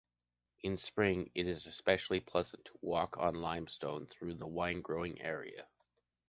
In 0.63 0.79
spring 0.79 1.29
it 1.35 1.47
is 1.47 1.67
especially 1.67 2.21
pleasant 2.21 2.65
to 2.65 2.77
walk 2.81 3.19
on 3.19 3.35
limestone 3.35 4.07
through 4.07 4.33
the 4.33 4.47
wine-growing 4.47 5.21
area. 5.21 5.67